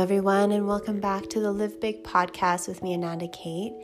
[0.00, 3.74] everyone, and welcome back to the Live Big podcast with me, Ananda Kate.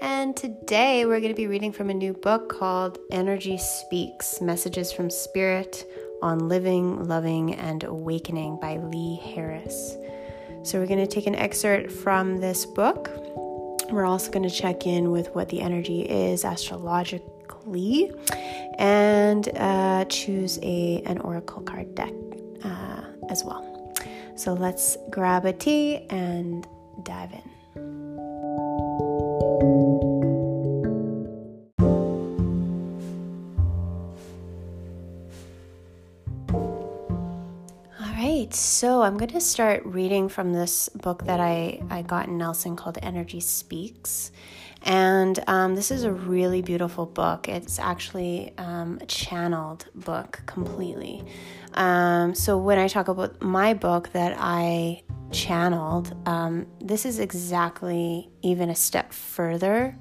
[0.00, 4.92] And today we're going to be reading from a new book called Energy Speaks Messages
[4.92, 5.84] from Spirit
[6.22, 9.96] on Living, Loving, and Awakening by Lee Harris.
[10.62, 13.10] So, we're going to take an excerpt from this book.
[13.90, 18.12] We're also going to check in with what the energy is astrologically
[18.78, 22.12] and uh, choose a, an oracle card deck
[22.62, 23.63] uh, as well.
[24.36, 26.66] So let's grab a tea and
[27.04, 27.50] dive in.
[38.00, 42.26] All right, so I'm going to start reading from this book that I, I got
[42.26, 44.32] in Nelson called Energy Speaks.
[44.82, 47.48] And um, this is a really beautiful book.
[47.48, 51.24] It's actually um, a channeled book completely.
[51.74, 58.30] Um, so when I talk about my book that I channeled, um, this is exactly
[58.42, 59.96] even a step further.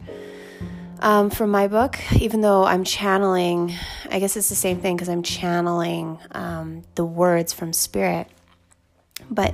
[0.99, 3.73] Um, from my book, even though I'm channeling,
[4.09, 8.27] I guess it's the same thing because I'm channeling um, the words from spirit.
[9.29, 9.53] But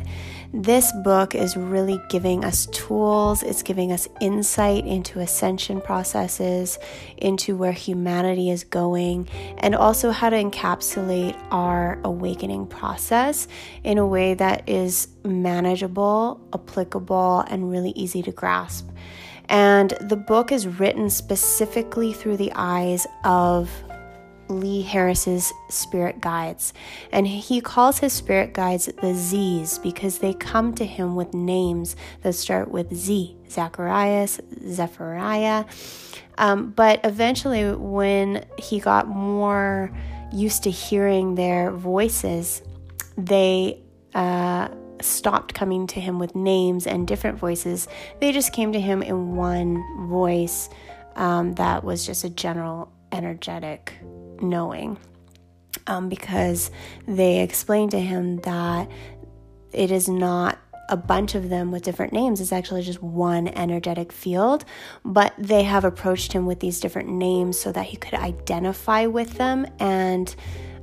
[0.51, 6.79] this book is really giving us tools, it's giving us insight into ascension processes,
[7.17, 13.47] into where humanity is going, and also how to encapsulate our awakening process
[13.83, 18.89] in a way that is manageable, applicable, and really easy to grasp.
[19.49, 23.69] And the book is written specifically through the eyes of
[24.49, 26.73] Lee Harris's spirit guides.
[27.11, 31.95] And he calls his spirit guides the Z's because they come to him with names
[32.23, 35.65] that start with Z Zacharias, Zephaniah.
[36.37, 39.91] Um, but eventually, when he got more
[40.31, 42.61] used to hearing their voices,
[43.17, 43.81] they
[44.13, 44.69] uh,
[45.01, 47.87] stopped coming to him with names and different voices.
[48.19, 50.69] They just came to him in one voice
[51.15, 53.93] um, that was just a general energetic
[54.41, 54.97] knowing
[55.87, 56.71] um, because
[57.07, 58.89] they explained to him that
[59.71, 60.57] it is not
[60.89, 62.41] a bunch of them with different names.
[62.41, 64.65] It's actually just one energetic field,
[65.05, 69.33] but they have approached him with these different names so that he could identify with
[69.33, 70.35] them and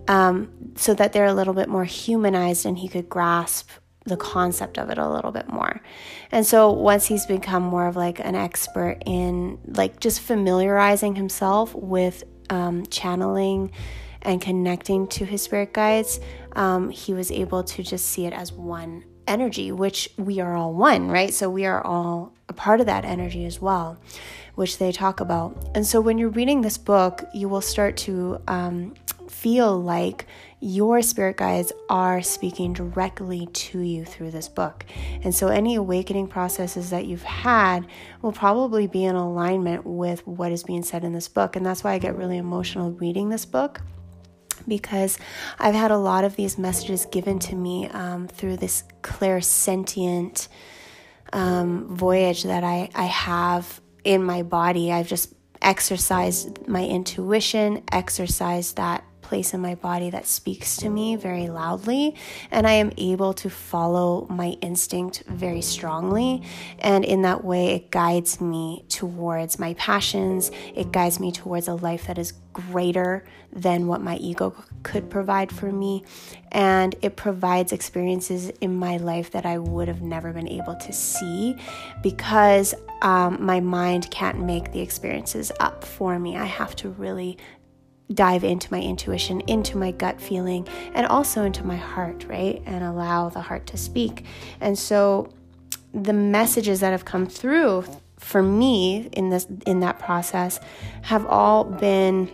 [0.09, 3.69] um, so that they're a little bit more humanized and he could grasp
[4.05, 5.83] the concept of it a little bit more.
[6.31, 11.75] And so once he's become more of like an expert in like just familiarizing himself
[11.75, 13.73] with um, channeling
[14.23, 16.21] and connecting to his spirit guides,
[16.53, 20.73] um, he was able to just see it as one energy, which we are all
[20.73, 21.33] one, right?
[21.33, 23.99] So we are all a part of that energy as well,
[24.55, 25.71] which they talk about.
[25.75, 28.95] And so when you're reading this book, you will start to um,
[29.29, 30.27] feel like
[30.61, 34.87] your spirit guides are speaking directly to you through this book.
[35.23, 37.87] And so any awakening processes that you've had
[38.23, 41.57] will probably be in alignment with what is being said in this book.
[41.57, 43.83] And that's why I get really emotional reading this book
[44.67, 45.19] because
[45.59, 50.49] I've had a lot of these messages given to me um, through this clairsentient
[51.33, 54.91] um, voyage that I, I have in my body.
[54.91, 61.17] I've just exercised my intuition, exercised that place in my body that speaks to me
[61.17, 62.15] very loudly,
[62.51, 66.43] and I am able to follow my instinct very strongly.
[66.79, 71.75] And in that way, it guides me towards my passions, it guides me towards a
[71.75, 73.23] life that is greater
[73.53, 76.05] than what my ego could provide for me.
[76.53, 80.93] And it provides experiences in my life that I would have never been able to
[80.93, 81.57] see
[82.03, 86.37] because um, my mind can't make the experiences up for me.
[86.37, 87.37] I have to really
[88.13, 92.63] dive into my intuition, into my gut feeling, and also into my heart, right?
[92.67, 94.25] And allow the heart to speak.
[94.61, 95.33] And so
[95.93, 97.85] the messages that have come through
[98.19, 100.59] for me in this in that process
[101.03, 102.31] have all been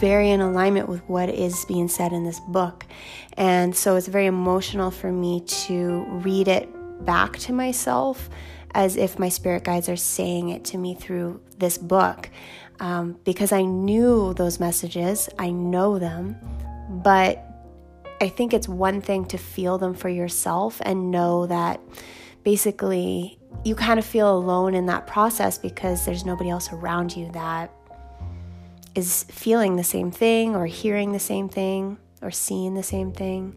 [0.00, 2.86] very in alignment with what is being said in this book.
[3.36, 6.68] And so it's very emotional for me to read it
[7.04, 8.30] back to myself
[8.74, 12.28] as if my spirit guides are saying it to me through this book
[12.80, 16.36] um, because I knew those messages, I know them,
[17.02, 17.44] but
[18.20, 21.80] I think it's one thing to feel them for yourself and know that
[22.42, 27.30] basically you kind of feel alone in that process because there's nobody else around you
[27.32, 27.70] that
[28.94, 33.54] is feeling the same thing or hearing the same thing or seeing the same thing.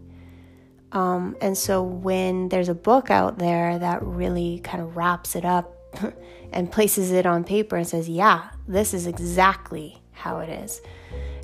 [0.91, 5.45] Um, and so when there's a book out there that really kind of wraps it
[5.45, 5.76] up
[6.51, 10.81] and places it on paper and says, yeah, this is exactly how it is,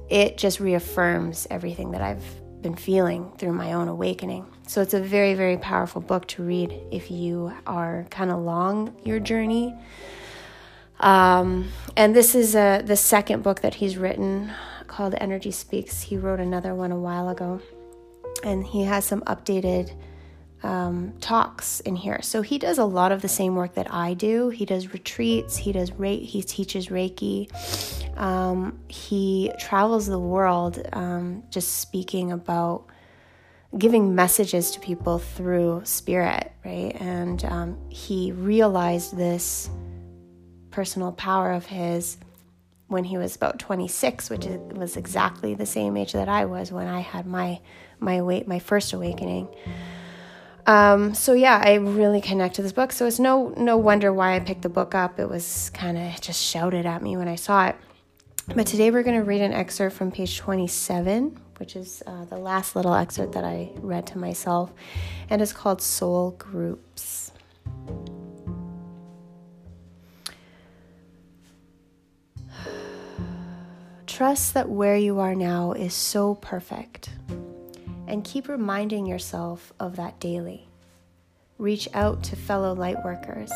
[0.10, 2.24] it just reaffirms everything that I've
[2.62, 4.46] been feeling through my own awakening.
[4.68, 8.96] So it's a very, very powerful book to read if you are kind of long
[9.04, 9.76] your journey.
[11.00, 14.52] Um, and this is a, the second book that he's written
[14.88, 16.02] called Energy Speaks.
[16.02, 17.62] He wrote another one a while ago,
[18.44, 19.94] and he has some updated
[20.64, 22.22] um, talks in here.
[22.22, 24.50] So he does a lot of the same work that I do.
[24.50, 25.58] He does retreats.
[25.58, 27.50] He does re- he teaches Reiki.
[28.18, 32.86] Um, he travels the world, um, just speaking about
[33.78, 36.96] giving messages to people through spirit, right?
[37.00, 39.70] And um, he realized this
[40.72, 42.18] personal power of his
[42.88, 46.88] when he was about 26, which was exactly the same age that I was when
[46.88, 47.60] I had my
[48.00, 49.48] my weight my first awakening.
[50.66, 52.94] Um, so yeah, I really connect to this book.
[52.94, 55.20] So it's no no wonder why I picked the book up.
[55.20, 57.76] It was kind of just shouted at me when I saw it.
[58.48, 62.38] But today we're going to read an excerpt from page 27, which is uh, the
[62.38, 64.74] last little excerpt that I read to myself,
[65.30, 67.32] and it's called Soul Groups.
[74.08, 77.12] Trust that where you are now is so perfect
[78.08, 80.68] and keep reminding yourself of that daily.
[81.58, 83.52] Reach out to fellow lightworkers.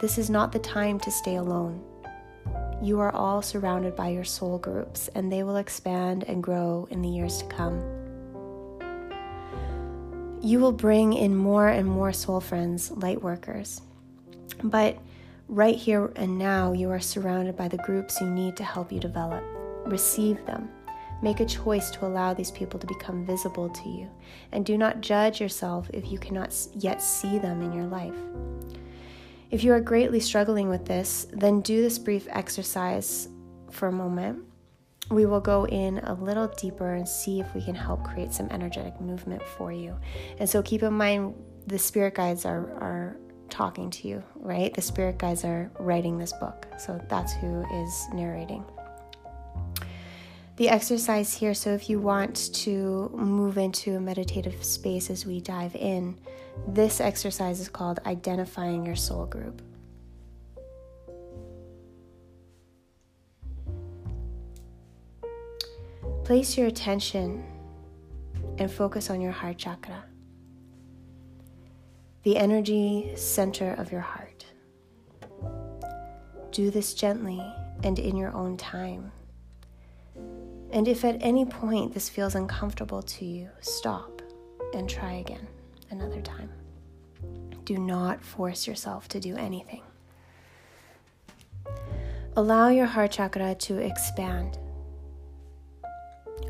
[0.00, 1.82] This is not the time to stay alone.
[2.82, 7.02] You are all surrounded by your soul groups, and they will expand and grow in
[7.02, 7.78] the years to come.
[10.42, 13.82] You will bring in more and more soul friends, light workers.
[14.64, 14.98] But
[15.48, 19.00] right here and now, you are surrounded by the groups you need to help you
[19.00, 19.44] develop.
[19.84, 20.70] Receive them
[21.22, 24.08] Make a choice to allow these people to become visible to you,
[24.52, 28.14] and do not judge yourself if you cannot yet see them in your life.
[29.50, 33.28] If you are greatly struggling with this, then do this brief exercise
[33.70, 34.44] for a moment.
[35.10, 38.48] We will go in a little deeper and see if we can help create some
[38.50, 39.96] energetic movement for you.
[40.38, 41.34] And so keep in mind
[41.66, 43.16] the spirit guides are, are
[43.48, 44.72] talking to you, right?
[44.72, 46.66] The spirit guides are writing this book.
[46.78, 48.64] So that's who is narrating
[50.60, 51.54] the exercise here.
[51.54, 56.20] So, if you want to move into a meditative space as we dive in,
[56.68, 59.62] this exercise is called identifying your soul group.
[66.24, 67.42] Place your attention
[68.58, 70.04] and focus on your heart chakra,
[72.22, 74.44] the energy center of your heart.
[76.50, 77.42] Do this gently
[77.82, 79.10] and in your own time.
[80.72, 84.22] And if at any point this feels uncomfortable to you, stop
[84.72, 85.46] and try again
[85.90, 86.50] another time.
[87.64, 89.82] Do not force yourself to do anything.
[92.36, 94.58] Allow your heart chakra to expand.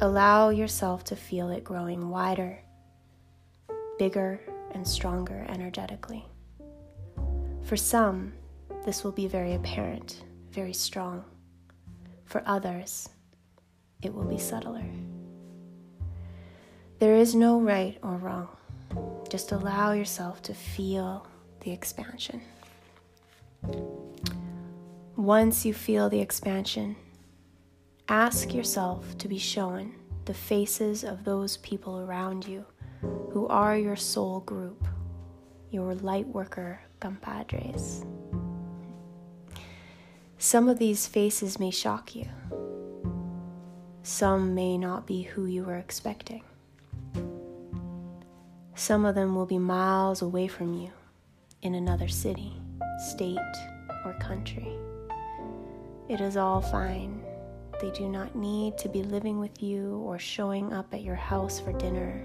[0.02, 2.58] Allow yourself to feel it growing wider,
[3.98, 4.40] bigger,
[4.72, 6.26] and stronger energetically.
[7.62, 8.34] For some,
[8.84, 11.24] this will be very apparent, very strong.
[12.24, 13.08] For others,
[14.02, 14.84] it will be subtler.
[16.98, 18.48] There is no right or wrong.
[19.28, 21.26] Just allow yourself to feel
[21.60, 22.42] the expansion.
[25.16, 26.96] Once you feel the expansion,
[28.08, 29.94] ask yourself to be shown
[30.24, 32.64] the faces of those people around you
[33.30, 34.86] who are your soul group,
[35.70, 38.04] your light worker compadres.
[40.38, 42.26] Some of these faces may shock you.
[44.02, 46.42] Some may not be who you were expecting.
[48.74, 50.90] Some of them will be miles away from you
[51.60, 52.54] in another city,
[53.10, 53.38] state,
[54.06, 54.72] or country.
[56.08, 57.22] It is all fine.
[57.80, 61.60] They do not need to be living with you or showing up at your house
[61.60, 62.22] for dinner.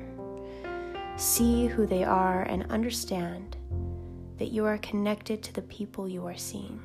[1.17, 3.57] See who they are and understand
[4.37, 6.81] that you are connected to the people you are seeing.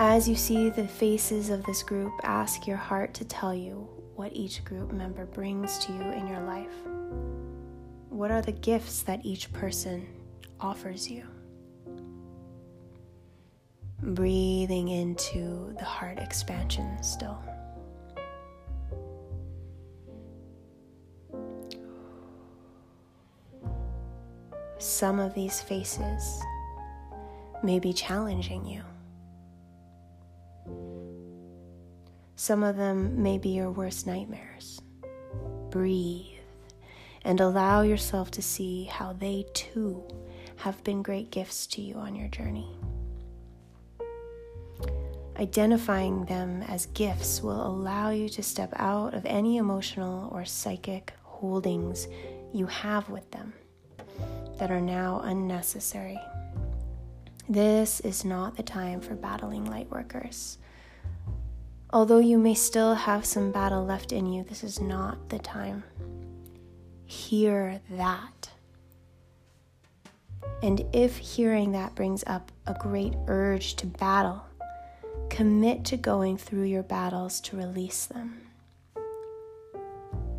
[0.00, 4.30] As you see the faces of this group, ask your heart to tell you what
[4.32, 6.70] each group member brings to you in your life.
[8.08, 10.06] What are the gifts that each person
[10.60, 11.24] offers you?
[14.00, 17.42] Breathing into the heart expansion still.
[24.78, 26.40] Some of these faces
[27.64, 28.84] may be challenging you.
[32.38, 34.80] Some of them may be your worst nightmares.
[35.70, 36.38] Breathe
[37.24, 40.04] and allow yourself to see how they too
[40.58, 42.70] have been great gifts to you on your journey.
[45.36, 51.14] Identifying them as gifts will allow you to step out of any emotional or psychic
[51.24, 52.06] holdings
[52.52, 53.52] you have with them
[54.58, 56.20] that are now unnecessary.
[57.48, 60.58] This is not the time for battling light workers.
[61.90, 65.84] Although you may still have some battle left in you, this is not the time.
[67.06, 68.50] Hear that.
[70.62, 74.44] And if hearing that brings up a great urge to battle,
[75.30, 78.42] commit to going through your battles to release them.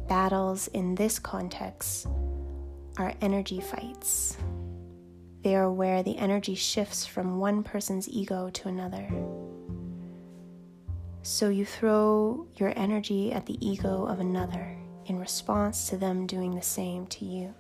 [0.08, 2.08] Battles in this context
[2.98, 4.38] are energy fights.
[5.42, 9.08] They are where the energy shifts from one person's ego to another.
[11.30, 16.56] So you throw your energy at the ego of another in response to them doing
[16.56, 17.54] the same to you.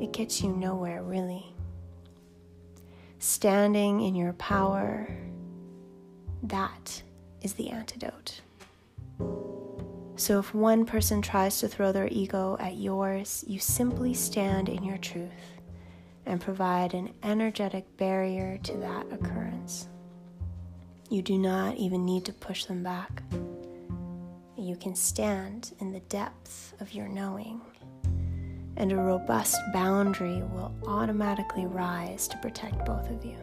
[0.00, 1.54] It gets you nowhere, really.
[3.20, 5.08] Standing in your power,
[6.42, 7.00] that
[7.42, 8.40] is the antidote.
[10.16, 14.82] So if one person tries to throw their ego at yours, you simply stand in
[14.82, 15.30] your truth
[16.26, 19.86] and provide an energetic barrier to that occurrence.
[21.10, 23.22] You do not even need to push them back.
[24.58, 27.62] You can stand in the depth of your knowing,
[28.76, 33.38] and a robust boundary will automatically rise to protect both of you.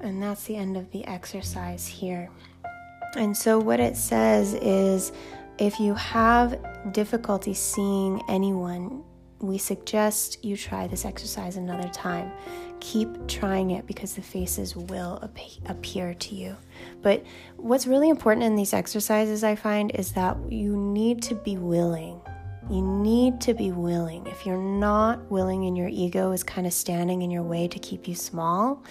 [0.00, 2.30] And that's the end of the exercise here.
[3.16, 5.12] And so, what it says is
[5.58, 6.58] if you have
[6.92, 9.02] difficulty seeing anyone,
[9.40, 12.30] we suggest you try this exercise another time.
[12.80, 16.56] Keep trying it because the faces will ap- appear to you.
[17.02, 17.24] But
[17.56, 22.20] what's really important in these exercises, I find, is that you need to be willing.
[22.70, 24.26] You need to be willing.
[24.26, 27.78] If you're not willing and your ego is kind of standing in your way to
[27.78, 28.84] keep you small,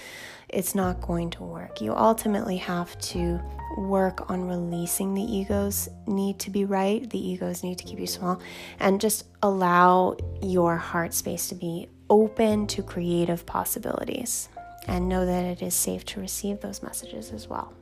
[0.49, 1.81] it's not going to work.
[1.81, 3.39] You ultimately have to
[3.77, 8.07] work on releasing the ego's need to be right, the ego's need to keep you
[8.07, 8.41] small,
[8.79, 14.49] and just allow your heart space to be open to creative possibilities
[14.87, 17.73] and know that it is safe to receive those messages as well.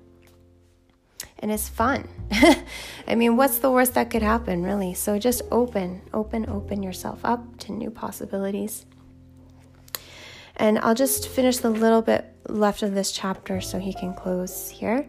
[1.39, 2.07] And it's fun.
[3.07, 4.93] I mean, what's the worst that could happen, really?
[4.93, 8.86] So just open, open, open yourself up to new possibilities.
[10.57, 14.69] And I'll just finish the little bit left of this chapter so he can close
[14.69, 15.07] here.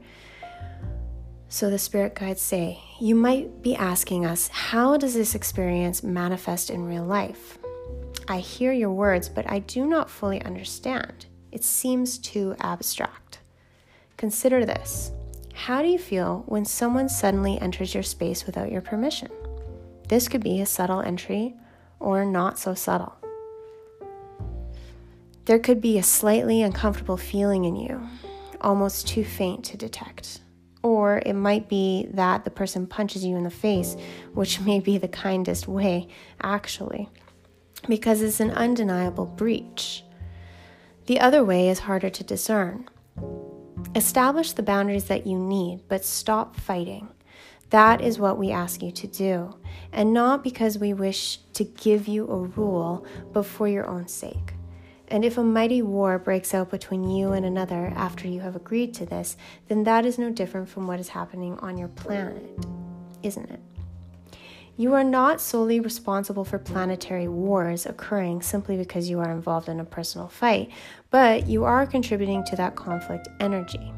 [1.49, 6.71] So the spirit guides say, You might be asking us, how does this experience manifest
[6.71, 7.59] in real life?
[8.29, 11.27] I hear your words, but I do not fully understand.
[11.53, 13.39] It seems too abstract.
[14.17, 15.13] Consider this
[15.55, 19.31] How do you feel when someone suddenly enters your space without your permission?
[20.09, 21.55] This could be a subtle entry
[22.01, 23.15] or not so subtle.
[25.47, 28.03] There could be a slightly uncomfortable feeling in you,
[28.61, 30.41] almost too faint to detect.
[30.83, 33.97] Or it might be that the person punches you in the face,
[34.35, 36.09] which may be the kindest way,
[36.43, 37.09] actually,
[37.89, 40.03] because it's an undeniable breach.
[41.07, 42.89] The other way is harder to discern.
[43.95, 47.07] Establish the boundaries that you need, but stop fighting.
[47.71, 49.55] That is what we ask you to do,
[49.93, 54.56] and not because we wish to give you a rule, but for your own sake.
[55.09, 58.93] And if a mighty war breaks out between you and another after you have agreed
[58.95, 59.37] to this,
[59.69, 62.43] then that is no different from what is happening on your planet,
[63.23, 63.61] isn't it?
[64.79, 69.81] You are not solely responsible for planetary wars occurring simply because you are involved in
[69.81, 70.71] a personal fight,
[71.11, 73.93] but you are contributing to that conflict energy.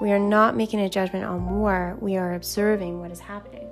[0.00, 3.68] We are not making a judgment on war, we are observing what is happening.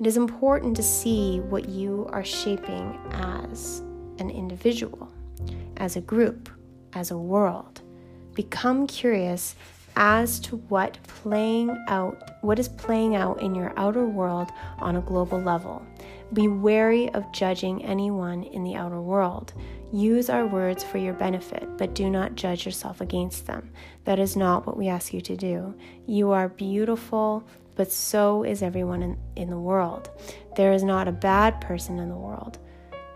[0.00, 3.82] It is important to see what you are shaping as
[4.18, 5.08] an individual,
[5.76, 6.48] as a group,
[6.92, 7.80] as a world.
[8.34, 9.54] Become curious
[9.96, 15.00] as to what playing out what is playing out in your outer world on a
[15.00, 15.84] global level.
[16.32, 19.52] Be wary of judging anyone in the outer world.
[19.92, 23.70] Use our words for your benefit, but do not judge yourself against them.
[24.04, 25.74] That is not what we ask you to do.
[26.06, 27.44] You are beautiful,
[27.76, 30.10] but so is everyone in, in the world.
[30.56, 32.58] There is not a bad person in the world.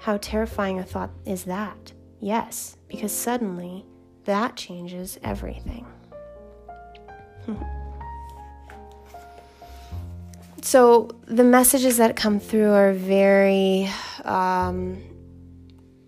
[0.00, 1.92] How terrifying a thought is that?
[2.20, 3.84] Yes, because suddenly
[4.24, 5.86] that changes everything.
[10.62, 13.90] so the messages that come through are very
[14.24, 15.02] um,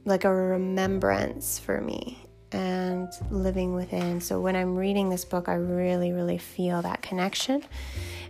[0.04, 2.18] like a remembrance for me
[2.54, 4.20] and living within.
[4.20, 7.62] So when I'm reading this book, I really, really feel that connection.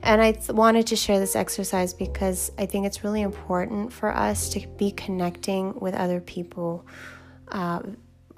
[0.02, 4.14] And I th- wanted to share this exercise because I think it's really important for
[4.14, 6.86] us to be connecting with other people.
[7.48, 7.80] Uh,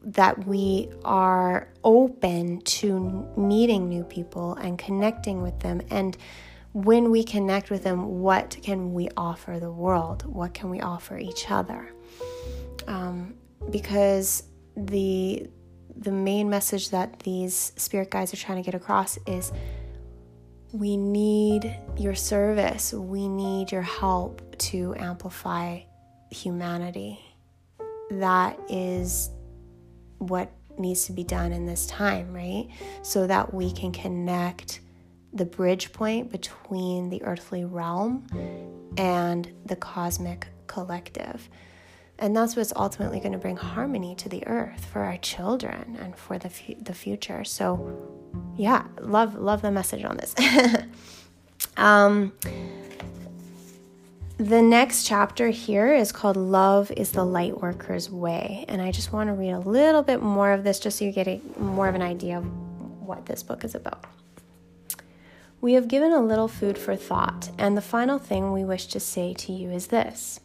[0.06, 5.80] that we are open to meeting new people and connecting with them.
[5.90, 6.16] And
[6.72, 10.26] when we connect with them, what can we offer the world?
[10.26, 11.88] What can we offer each other?
[12.86, 13.34] Um,
[13.70, 14.42] because
[14.76, 15.48] the
[15.96, 19.52] the main message that these spirit guides are trying to get across is
[20.72, 25.80] we need your service, we need your help to amplify
[26.30, 27.20] humanity.
[28.10, 29.30] That is
[30.18, 32.68] what needs to be done in this time, right?
[33.02, 34.80] So that we can connect
[35.32, 38.26] the bridge point between the earthly realm
[38.96, 41.48] and the cosmic collective.
[42.18, 46.16] And that's what's ultimately going to bring harmony to the earth for our children and
[46.16, 47.44] for the fu- the future.
[47.44, 47.98] So,
[48.56, 50.34] yeah, love love the message on this.
[51.76, 52.32] um,
[54.36, 58.64] the next chapter here is called Love is the Light Worker's Way.
[58.68, 61.12] And I just want to read a little bit more of this just so you
[61.12, 62.44] get a, more of an idea of
[63.00, 64.04] what this book is about.
[65.60, 69.00] We have given a little food for thought, and the final thing we wish to
[69.00, 70.40] say to you is this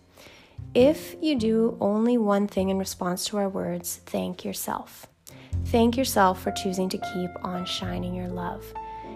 [0.76, 5.08] If you do only one thing in response to our words, thank yourself.
[5.66, 8.64] Thank yourself for choosing to keep on shining your love.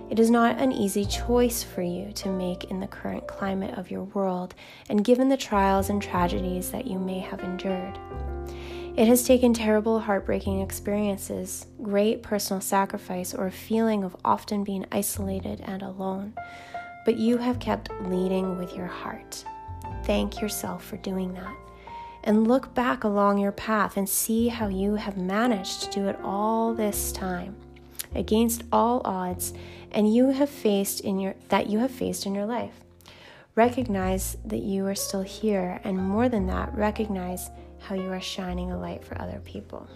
[0.10, 3.92] It is not an easy choice for you to make in the current climate of
[3.92, 4.56] your world
[4.90, 8.00] and given the trials and tragedies that you may have endured.
[8.96, 14.86] It has taken terrible, heartbreaking experiences, great personal sacrifice, or a feeling of often being
[14.92, 16.34] isolated and alone,
[17.06, 19.46] but you have kept leading with your heart.
[20.06, 21.56] Thank yourself for doing that.
[22.24, 26.18] And look back along your path and see how you have managed to do it
[26.24, 27.56] all this time,
[28.16, 29.54] against all odds,
[29.92, 32.74] and you have faced in your that you have faced in your life.
[33.56, 38.72] Recognize that you are still here, and more than that, recognize how you are shining
[38.72, 39.88] a light for other people.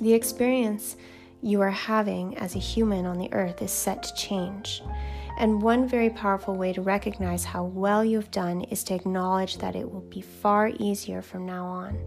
[0.00, 0.96] The experience
[1.42, 4.82] you are having as a human on the earth is set to change.
[5.40, 9.56] And one very powerful way to recognize how well you have done is to acknowledge
[9.56, 11.98] that it will be far easier from now on.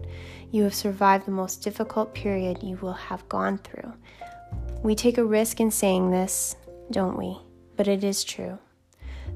[0.52, 3.92] You have survived the most difficult period you will have gone through.
[4.84, 6.54] We take a risk in saying this,
[6.92, 7.36] don't we?
[7.76, 8.56] But it is true.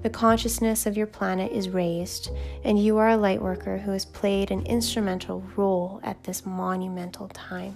[0.04, 2.30] The consciousness of your planet is raised,
[2.62, 7.74] and you are a lightworker who has played an instrumental role at this monumental time.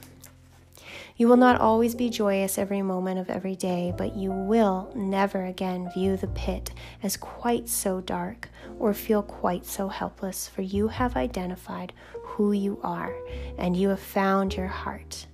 [1.16, 5.44] You will not always be joyous every moment of every day, but you will never
[5.44, 6.72] again view the pit
[7.02, 8.48] as quite so dark
[8.78, 13.14] or feel quite so helpless, for you have identified who you are
[13.58, 15.26] and you have found your heart.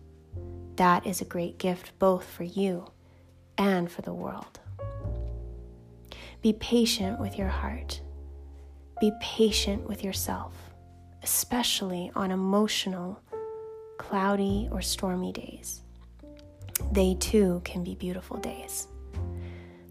[0.77, 2.87] That is a great gift both for you
[3.57, 4.61] and for the world.
[6.43, 8.01] Be patient with your heart.
[9.01, 10.55] Be patient with yourself,
[11.23, 13.21] especially on emotional,
[14.09, 15.83] cloudy, or stormy days.
[16.93, 18.89] They too can be beautiful days.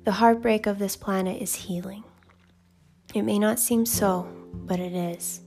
[0.05, 2.03] The heartbreak of this planet is healing.
[3.13, 5.41] It may not seem so, but it is.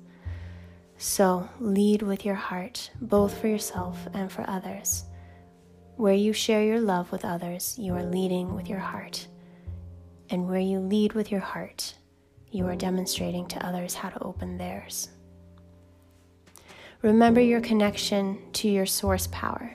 [0.99, 5.05] So lead with your heart, both for yourself and for others.
[5.97, 9.27] Where you share your love with others, you are leading with your heart.
[10.29, 11.95] And where you lead with your heart,
[12.53, 15.09] you are demonstrating to others how to open theirs.
[17.03, 19.75] Remember your connection to your source power.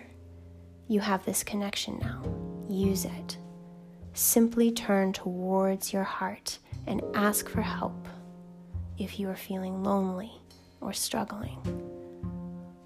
[0.88, 2.22] You have this connection now.
[2.70, 3.38] Use it.
[4.14, 8.08] Simply turn towards your heart and ask for help
[9.00, 10.32] if you are feeling lonely
[10.82, 11.60] or struggling.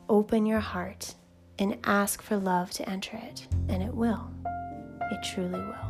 [0.07, 1.15] Open your heart
[1.59, 4.31] and ask for love to enter it, and it will.
[5.11, 5.88] It truly will.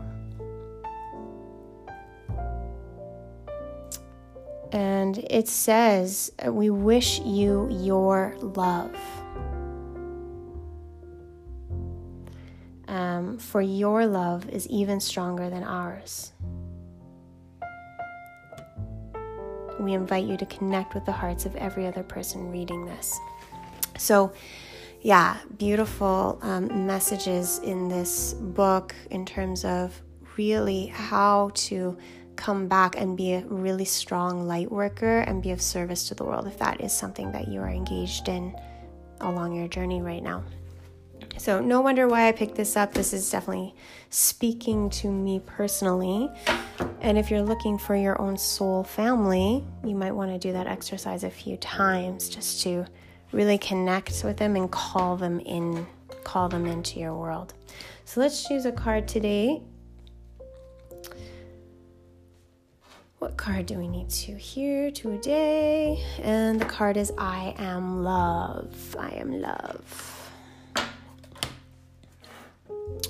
[4.72, 8.96] And it says, We wish you your love.
[12.88, 16.34] Um, for your love is even stronger than ours.
[19.80, 23.18] We invite you to connect with the hearts of every other person reading this.
[23.98, 24.34] So,
[25.02, 30.02] yeah, beautiful um, messages in this book in terms of
[30.38, 31.98] really how to
[32.40, 36.24] come back and be a really strong light worker and be of service to the
[36.24, 38.56] world if that is something that you are engaged in
[39.20, 40.42] along your journey right now.
[41.38, 42.94] So, no wonder why I picked this up.
[42.94, 43.76] This is definitely
[44.10, 46.30] speaking to me personally.
[47.02, 50.66] And if you're looking for your own soul family, you might want to do that
[50.66, 52.86] exercise a few times just to
[53.34, 55.86] really connect with them and call them in,
[56.24, 57.54] call them into your world.
[58.06, 59.62] So, let's choose a card today
[63.28, 66.04] card do we need to hear today?
[66.22, 68.96] And the card is I am love.
[69.00, 70.32] I am love.
[70.76, 70.86] A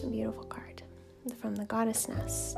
[0.08, 0.84] beautiful card
[1.42, 2.58] from the Goddess Nest.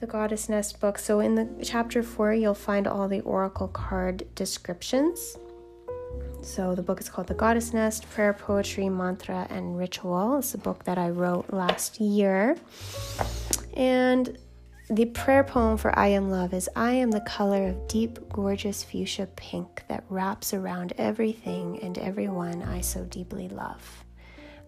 [0.00, 0.98] The Goddess Nest book.
[0.98, 5.36] So, in the chapter four, you'll find all the oracle card descriptions.
[6.42, 10.38] So, the book is called The Goddess Nest Prayer, Poetry, Mantra, and Ritual.
[10.38, 12.56] It's a book that I wrote last year.
[13.74, 14.38] And
[14.90, 18.84] the prayer poem for I Am Love is I am the color of deep, gorgeous
[18.84, 24.04] fuchsia pink that wraps around everything and everyone I so deeply love.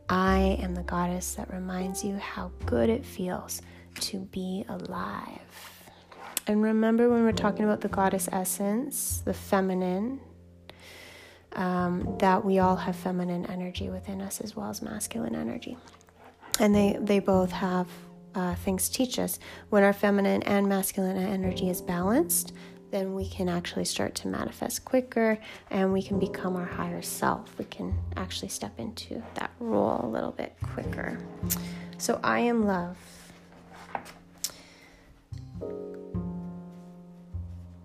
[0.08, 3.60] I am the goddess that reminds you how good it feels
[4.00, 5.82] to be alive.
[6.46, 10.20] And remember when we're talking about the goddess essence, the feminine,
[11.52, 15.76] um, that we all have feminine energy within us as well as masculine energy.
[16.60, 17.88] And they, they both have
[18.36, 19.40] uh, things teach us.
[19.70, 22.52] When our feminine and masculine energy is balanced,
[22.90, 25.38] then we can actually start to manifest quicker
[25.70, 27.58] and we can become our higher self.
[27.58, 31.18] We can actually step into that role a little bit quicker.
[31.98, 32.96] So, I am love.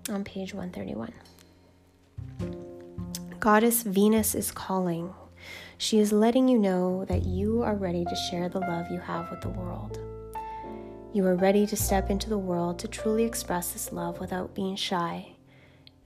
[0.09, 1.13] On page 131.
[3.39, 5.13] Goddess Venus is calling.
[5.77, 9.31] She is letting you know that you are ready to share the love you have
[9.31, 10.10] with the world.
[11.13, 14.77] You are ready to step into the world to truly express this love without being
[14.77, 15.33] shy.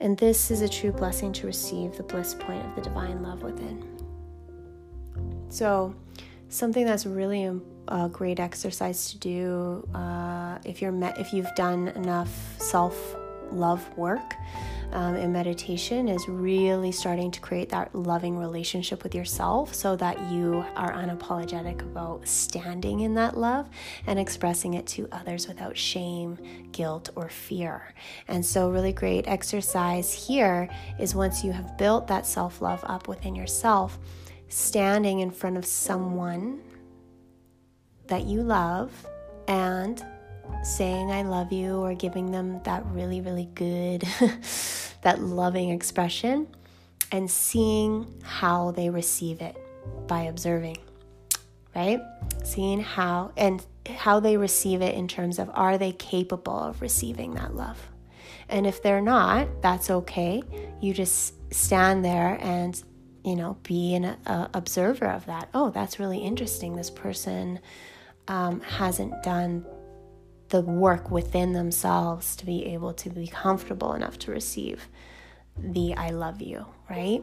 [0.00, 3.44] And this is a true blessing to receive the bliss point of the divine love
[3.44, 3.84] within.
[5.48, 5.94] So,
[6.48, 7.48] something that's really
[7.86, 13.16] a great exercise to do uh, if you're met, if you've done enough self
[13.52, 14.34] love work
[14.92, 20.18] um, in meditation is really starting to create that loving relationship with yourself so that
[20.30, 23.68] you are unapologetic about standing in that love
[24.06, 26.38] and expressing it to others without shame,
[26.72, 27.94] guilt, or fear.
[28.28, 30.68] And so, really great exercise here
[30.98, 33.98] is once you have built that self love up within yourself,
[34.48, 36.62] standing in front of someone
[38.06, 39.06] that you love
[39.48, 40.04] and
[40.62, 44.02] saying I love you or giving them that really, really good,
[45.02, 46.48] that loving expression,
[47.12, 49.56] and seeing how they receive it
[50.06, 50.78] by observing,
[51.74, 52.00] right?
[52.44, 57.34] Seeing how and how they receive it in terms of are they capable of receiving
[57.34, 57.78] that love?
[58.48, 60.42] And if they're not, that's okay.
[60.80, 62.80] You just stand there and
[63.24, 65.48] you know be an a observer of that.
[65.54, 66.76] Oh, that's really interesting.
[66.76, 67.60] This person
[68.28, 69.64] um, hasn't done
[70.48, 74.88] the work within themselves to be able to be comfortable enough to receive
[75.58, 77.22] the I love you, right?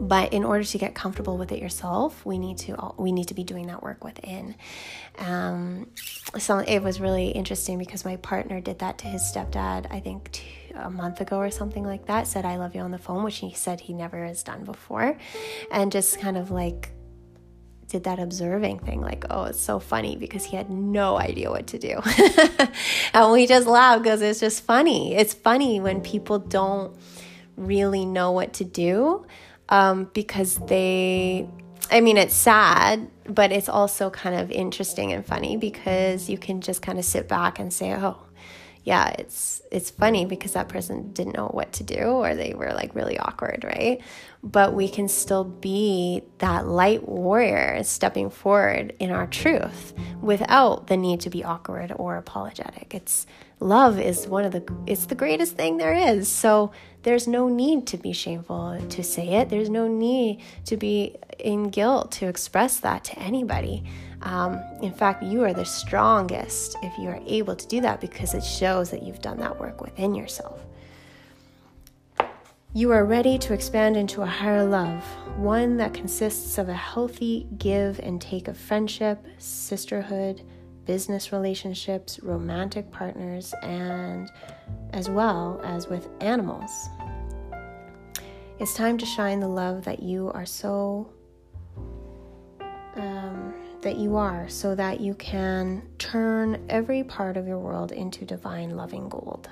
[0.00, 3.34] But in order to get comfortable with it yourself, we need to we need to
[3.34, 4.54] be doing that work within.
[5.18, 5.88] Um,
[6.38, 9.86] so it was really interesting because my partner did that to his stepdad.
[9.90, 12.26] I think two, a month ago or something like that.
[12.26, 15.16] Said I love you on the phone, which he said he never has done before,
[15.70, 16.90] and just kind of like
[17.92, 21.66] did that observing thing like oh it's so funny because he had no idea what
[21.68, 22.00] to do.
[23.14, 25.14] And we just laugh because it's just funny.
[25.14, 26.96] It's funny when people don't
[27.56, 29.26] really know what to do
[29.68, 31.46] um, because they
[31.90, 36.60] i mean it's sad but it's also kind of interesting and funny because you can
[36.60, 38.16] just kind of sit back and say oh
[38.84, 42.72] yeah, it's it's funny because that person didn't know what to do or they were
[42.72, 44.00] like really awkward, right?
[44.42, 50.96] But we can still be that light warrior stepping forward in our truth without the
[50.96, 52.92] need to be awkward or apologetic.
[52.92, 53.26] It's
[53.60, 56.28] love is one of the it's the greatest thing there is.
[56.28, 56.72] So
[57.04, 59.48] there's no need to be shameful to say it.
[59.48, 63.84] There's no need to be in guilt to express that to anybody.
[64.22, 68.34] Um, in fact, you are the strongest if you are able to do that because
[68.34, 70.60] it shows that you've done that work within yourself.
[72.74, 75.04] You are ready to expand into a higher love,
[75.36, 80.42] one that consists of a healthy give and take of friendship, sisterhood,
[80.86, 84.30] business relationships, romantic partners, and
[84.92, 86.88] as well as with animals.
[88.58, 91.12] It's time to shine the love that you are so
[92.96, 93.51] um,
[93.82, 98.76] that you are so that you can turn every part of your world into divine
[98.76, 99.48] loving gold.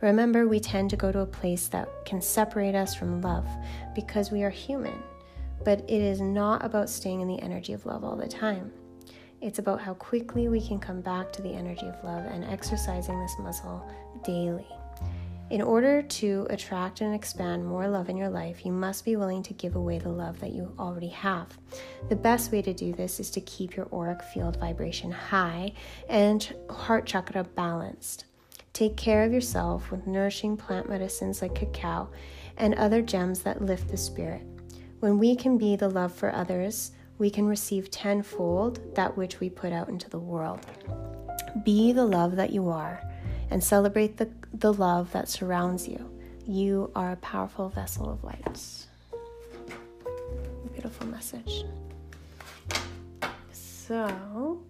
[0.00, 3.46] Remember, we tend to go to a place that can separate us from love
[3.94, 5.02] because we are human,
[5.64, 8.72] but it is not about staying in the energy of love all the time.
[9.40, 13.20] It's about how quickly we can come back to the energy of love and exercising
[13.20, 13.88] this muscle
[14.24, 14.66] daily.
[15.50, 19.42] In order to attract and expand more love in your life, you must be willing
[19.42, 21.58] to give away the love that you already have.
[22.08, 25.74] The best way to do this is to keep your auric field vibration high
[26.08, 28.24] and heart chakra balanced.
[28.72, 32.08] Take care of yourself with nourishing plant medicines like cacao
[32.56, 34.42] and other gems that lift the spirit.
[35.00, 39.50] When we can be the love for others, we can receive tenfold that which we
[39.50, 40.66] put out into the world.
[41.64, 43.00] Be the love that you are
[43.50, 46.10] and celebrate the, the love that surrounds you.
[46.46, 48.86] You are a powerful vessel of light.
[50.72, 51.64] Beautiful message.
[53.52, 54.62] So,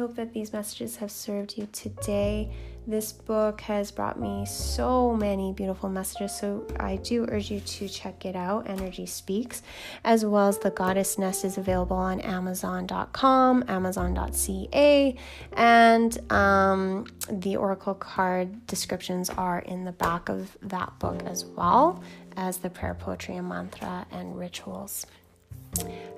[0.00, 2.50] hope that these messages have served you today.
[2.86, 7.86] This book has brought me so many beautiful messages, so I do urge you to
[7.86, 8.66] check it out.
[8.66, 9.62] Energy Speaks,
[10.02, 15.16] as well as The Goddess Nest is available on Amazon.com, Amazon.ca,
[15.52, 22.02] and um, the Oracle card descriptions are in the back of that book as well
[22.38, 25.04] as the prayer, poetry, and mantra and rituals.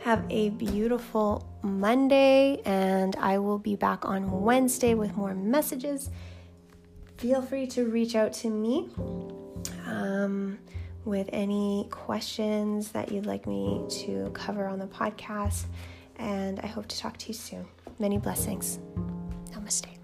[0.00, 6.10] Have a beautiful Monday, and I will be back on Wednesday with more messages
[7.22, 8.88] feel free to reach out to me
[9.86, 10.58] um,
[11.04, 15.66] with any questions that you'd like me to cover on the podcast.
[16.16, 17.64] And I hope to talk to you soon.
[18.00, 18.80] Many blessings.
[19.52, 20.01] Namaste.